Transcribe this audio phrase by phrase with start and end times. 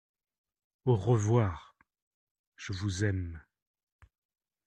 [0.85, 1.75] Au revoir!…
[2.55, 3.39] je vous aime!